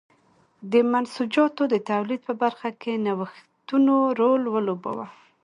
د 0.71 0.73
منسوجاتو 0.91 1.63
د 1.73 1.75
تولید 1.89 2.21
په 2.27 2.33
برخه 2.43 2.69
کې 2.81 3.01
نوښتونو 3.05 3.95
رول 4.19 4.41
ولوباوه. 4.53 5.07